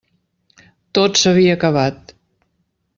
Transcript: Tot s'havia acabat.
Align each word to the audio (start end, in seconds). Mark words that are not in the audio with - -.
Tot 0.99 1.21
s'havia 1.23 1.57
acabat. 1.61 2.15